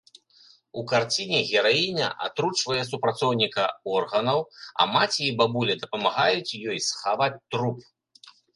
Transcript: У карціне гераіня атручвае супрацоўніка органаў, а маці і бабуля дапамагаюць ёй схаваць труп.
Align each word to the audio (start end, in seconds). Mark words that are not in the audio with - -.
У 0.81 0.83
карціне 0.91 1.41
гераіня 1.49 2.07
атручвае 2.27 2.79
супрацоўніка 2.91 3.63
органаў, 3.99 4.39
а 4.81 4.89
маці 4.97 5.21
і 5.29 5.31
бабуля 5.45 5.73
дапамагаюць 5.85 6.57
ёй 6.71 6.79
схаваць 6.91 7.33
труп. 7.51 7.77